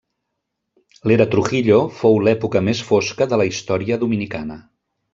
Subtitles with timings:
[1.11, 4.63] L'Era Trujillo fou l'època més fosca de la història dominicana.